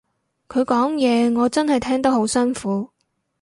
[0.47, 2.89] 佢講嘢我真係聽得好辛苦